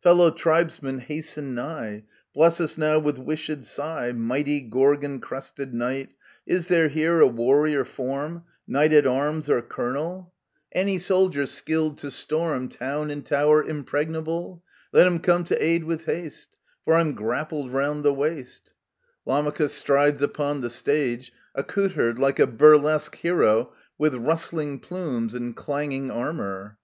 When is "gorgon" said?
4.62-5.20